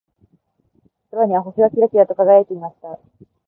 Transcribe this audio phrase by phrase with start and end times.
[1.11, 2.97] 空には星がキラキラと輝いていました。